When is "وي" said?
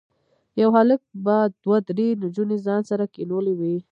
3.59-3.75